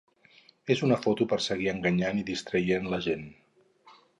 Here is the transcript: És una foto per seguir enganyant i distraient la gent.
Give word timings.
És 0.75 0.81
una 0.87 0.97
foto 1.03 1.27
per 1.33 1.39
seguir 1.47 1.69
enganyant 1.73 2.23
i 2.23 2.27
distraient 2.33 2.89
la 2.95 3.01
gent. 3.11 3.29